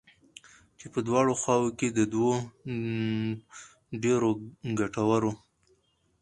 چې 0.79 0.85
په 0.93 0.99
دواړو 1.07 1.33
خواوو 1.41 1.75
كې 1.79 1.87
د 1.97 1.99
دوو 2.13 2.33
ډېرو 4.03 4.31
گټورو 4.79 5.31